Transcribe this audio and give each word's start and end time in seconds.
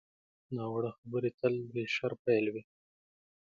ناوړه 0.55 0.91
خبرې 0.97 1.29
تل 1.39 1.53
د 1.73 1.75
شر 1.95 2.11
پیل 2.23 2.45
وي 2.53 2.63